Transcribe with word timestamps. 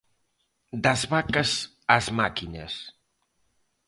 Das 0.85 1.01
vacas 1.13 1.51
ás 1.95 2.07
máquinas. 2.19 2.73